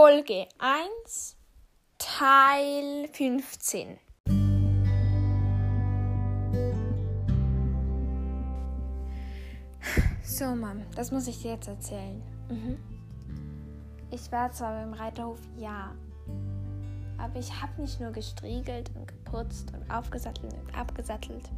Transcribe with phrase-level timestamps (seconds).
[0.00, 1.36] Folge 1,
[1.98, 3.98] Teil 15.
[10.22, 12.22] So, Mom, das muss ich dir jetzt erzählen.
[12.48, 12.78] Mhm.
[14.12, 15.92] Ich war zwar beim Reiterhof, ja,
[17.16, 21.50] aber ich habe nicht nur gestriegelt und geputzt und aufgesattelt und abgesattelt.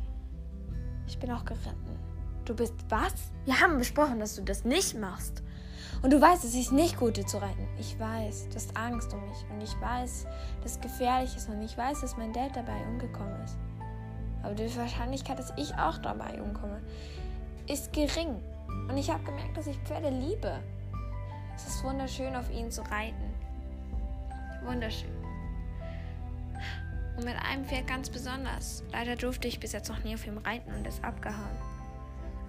[1.07, 1.99] Ich bin auch geritten.
[2.47, 3.33] Du bist was?
[3.45, 5.43] Wir haben besprochen, dass du das nicht machst.
[6.03, 7.69] Und du weißt, es ist nicht gut, dir zu reiten.
[7.79, 9.45] Ich weiß, du hast Angst um mich.
[9.51, 10.27] Und ich weiß,
[10.63, 11.49] dass es gefährlich ist.
[11.49, 13.59] Und ich weiß, dass mein Dad dabei umgekommen ist.
[14.43, 16.81] Aber die Wahrscheinlichkeit, dass ich auch dabei umkomme,
[17.69, 18.41] ist gering.
[18.89, 20.59] Und ich habe gemerkt, dass ich Pferde liebe.
[21.55, 23.35] Es ist wunderschön, auf ihnen zu reiten.
[24.65, 25.11] Wunderschön.
[27.19, 28.83] Und mit einem Pferd ganz besonders.
[28.93, 31.80] Leider durfte ich bis jetzt noch nie auf ihm reiten und ist abgehauen.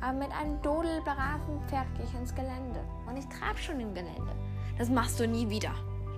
[0.01, 2.83] Aber mit einem dodelbraven Pferd gehe ich ins Gelände.
[3.07, 4.35] Und ich trab schon im Gelände.
[4.77, 5.73] Das machst du nie wieder.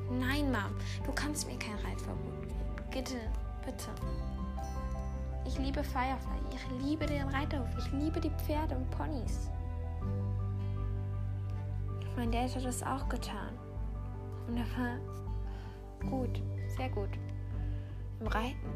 [0.09, 2.55] Nein, Mom, du kannst mir kein Reitverbot geben.
[2.91, 3.16] Bitte,
[3.66, 3.89] bitte.
[5.45, 6.39] Ich liebe Firefly.
[6.53, 7.67] Ich liebe den Reiterhof.
[7.77, 9.49] Ich liebe die Pferde und Ponys.
[12.15, 13.58] Mein Dad hat das auch getan.
[14.47, 16.41] Und er war gut,
[16.77, 17.09] sehr gut
[18.19, 18.69] im Reiten.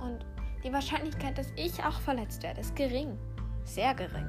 [0.00, 0.24] Und
[0.64, 3.18] die Wahrscheinlichkeit, dass ich auch verletzt werde, ist gering.
[3.64, 4.26] Sehr gering.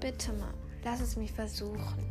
[0.00, 2.04] Bitte mal, lass es mich versuchen.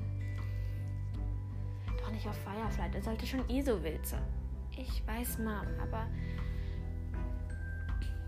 [2.00, 4.24] Doch nicht auf Firefly, der sollte schon eh so wild sein.
[4.78, 6.06] Ich weiß, Mom, aber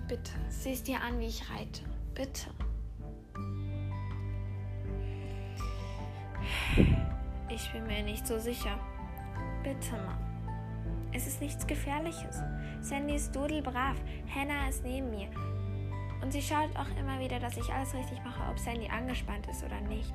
[0.08, 1.82] bitte, sieh es dir an, wie ich reite.
[2.16, 2.50] Bitte.
[7.50, 8.80] Ich bin mir nicht so sicher.
[9.64, 10.37] Bitte, Mom.
[11.14, 12.42] Es ist nichts Gefährliches.
[12.82, 13.96] Sandy ist dudelbrav.
[14.34, 15.28] Hannah ist neben mir.
[16.22, 19.64] Und sie schaut auch immer wieder, dass ich alles richtig mache, ob Sandy angespannt ist
[19.64, 20.14] oder nicht.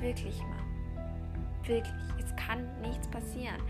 [0.00, 1.06] Wirklich, Mom.
[1.64, 1.94] Wirklich.
[2.22, 3.62] Es kann nichts passieren.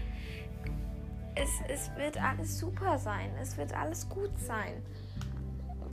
[1.34, 3.30] Es, es wird alles super sein.
[3.40, 4.82] Es wird alles gut sein.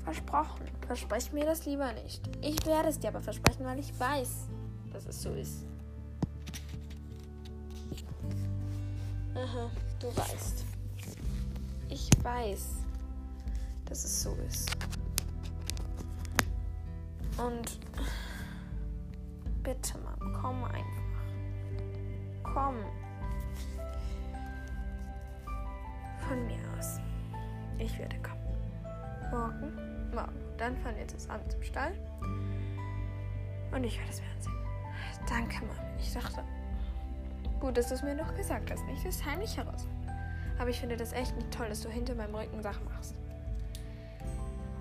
[0.04, 0.66] Versprochen.
[0.88, 2.22] Versprech mir das lieber nicht.
[2.42, 4.48] Ich werde es dir aber versprechen, weil ich weiß,
[4.92, 5.66] dass es so ist.
[9.36, 10.66] Aha, du weißt.
[11.90, 12.84] Ich weiß,
[13.86, 14.76] dass es so ist.
[17.38, 17.80] Und
[19.64, 20.84] bitte, Mann, komm einfach.
[22.44, 22.76] Komm.
[26.28, 27.00] Von mir aus.
[27.80, 28.44] Ich werde kommen.
[29.32, 30.12] Morgen?
[30.14, 30.58] Morgen.
[30.58, 31.94] Dann fahren wir zusammen zum Stall.
[33.72, 34.54] Und ich werde es mir ansehen.
[35.28, 35.98] Danke, Mann.
[36.00, 36.44] Ich dachte,
[37.64, 39.06] Gut, dass du es mir noch gesagt hast, nicht?
[39.06, 39.88] Das ist heimlich heraus.
[40.60, 43.16] Aber ich finde das echt nicht toll, dass du hinter meinem Rücken Sachen machst.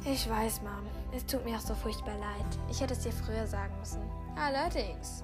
[0.04, 0.88] Ich weiß, Mom.
[1.14, 2.58] Es tut mir auch so furchtbar leid.
[2.72, 4.02] Ich hätte es dir früher sagen müssen.
[4.34, 5.22] Allerdings.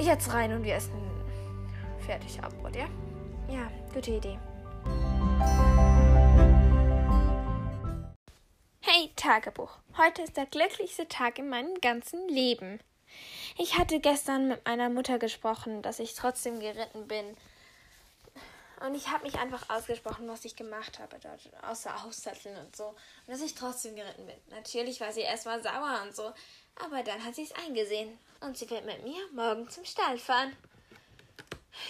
[0.00, 1.00] Jetzt rein und wir essen
[2.00, 2.86] fertig Abbrot, ja?
[3.48, 4.36] Ja, gute Idee.
[8.80, 9.78] Hey, Tagebuch.
[9.96, 12.80] Heute ist der glücklichste Tag in meinem ganzen Leben.
[13.58, 17.36] Ich hatte gestern mit meiner Mutter gesprochen, dass ich trotzdem geritten bin.
[18.80, 22.88] Und ich habe mich einfach ausgesprochen, was ich gemacht habe dort, außer Aussatteln und so.
[22.88, 22.96] Und
[23.28, 24.36] dass ich trotzdem geritten bin.
[24.50, 26.32] Natürlich war sie erstmal sauer und so,
[26.84, 28.18] aber dann hat sie es eingesehen.
[28.40, 30.54] Und sie wird mit mir morgen zum Stall fahren.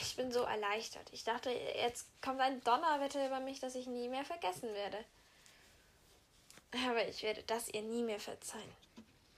[0.00, 1.08] Ich bin so erleichtert.
[1.12, 5.04] Ich dachte, jetzt kommt ein Donnerwetter über mich, das ich nie mehr vergessen werde.
[6.86, 8.72] Aber ich werde das ihr nie mehr verzeihen.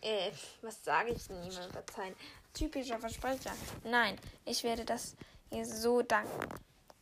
[0.00, 0.30] Äh,
[0.62, 2.14] was sage ich denn niemandem verzeihen?
[2.54, 3.52] Typischer Versprecher.
[3.84, 5.16] Nein, ich werde das
[5.50, 6.48] ihr so danken.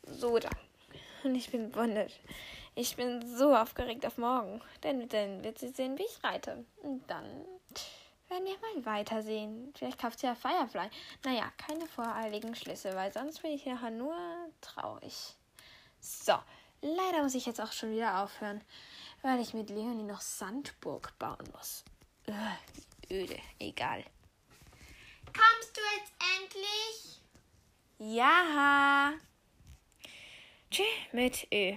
[0.06, 0.58] So danken.
[1.24, 2.12] Und ich bin wundert.
[2.74, 4.60] Ich bin so aufgeregt auf morgen.
[4.82, 6.64] Denn dann wird sie sehen, wie ich reite.
[6.82, 7.24] Und dann
[8.28, 9.72] werden wir mal weitersehen.
[9.76, 10.88] Vielleicht kauft sie ja Firefly.
[11.24, 14.16] Naja, keine voreiligen Schlüsse, weil sonst bin ich nachher nur
[14.60, 15.36] traurig.
[16.00, 16.34] So,
[16.82, 18.62] leider muss ich jetzt auch schon wieder aufhören,
[19.22, 21.84] weil ich mit Leonie noch Sandburg bauen muss.
[23.10, 24.04] Öde, egal.
[25.26, 27.20] Kommst du jetzt endlich?
[27.98, 29.12] Ja.
[30.70, 31.76] Tschüss mit Ö.